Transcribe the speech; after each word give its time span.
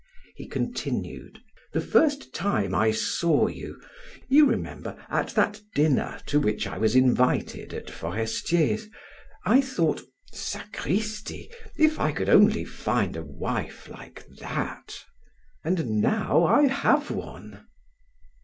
He 0.33 0.47
continued: 0.47 1.43
"The 1.73 1.79
first 1.79 2.33
time 2.33 2.73
I 2.73 2.89
saw 2.89 3.45
you 3.45 3.79
(you 4.27 4.47
remember, 4.47 4.97
at 5.11 5.27
that 5.35 5.61
dinner 5.75 6.19
to 6.25 6.39
which 6.39 6.65
I 6.65 6.79
was 6.79 6.95
invited 6.95 7.71
at 7.71 7.91
Forestier's), 7.91 8.89
I 9.45 9.61
thought: 9.61 10.01
'Sacristi, 10.33 11.51
if 11.77 11.99
I 11.99 12.13
could 12.13 12.29
only 12.29 12.65
find 12.65 13.15
a 13.15 13.21
wife 13.21 13.87
like 13.89 14.25
that!' 14.39 15.05
And 15.63 16.01
now 16.01 16.45
I 16.45 16.65
have 16.65 17.11
one." 17.11 17.67